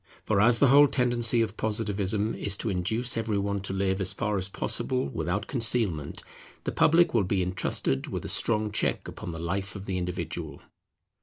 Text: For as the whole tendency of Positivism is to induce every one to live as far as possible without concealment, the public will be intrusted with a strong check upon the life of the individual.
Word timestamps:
For 0.25 0.41
as 0.41 0.57
the 0.57 0.69
whole 0.69 0.87
tendency 0.87 1.43
of 1.43 1.57
Positivism 1.57 2.33
is 2.33 2.57
to 2.57 2.71
induce 2.71 3.17
every 3.17 3.37
one 3.37 3.61
to 3.61 3.71
live 3.71 4.01
as 4.01 4.13
far 4.13 4.35
as 4.39 4.49
possible 4.49 5.07
without 5.09 5.45
concealment, 5.45 6.23
the 6.63 6.71
public 6.71 7.13
will 7.13 7.23
be 7.23 7.43
intrusted 7.43 8.07
with 8.07 8.25
a 8.25 8.27
strong 8.27 8.71
check 8.71 9.07
upon 9.07 9.31
the 9.31 9.37
life 9.37 9.75
of 9.75 9.85
the 9.85 9.99
individual. 9.99 10.63